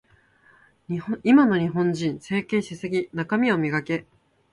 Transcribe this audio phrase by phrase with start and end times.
[1.23, 3.09] 今の日本人、整形しすぎ。
[3.13, 4.07] 中身を磨け。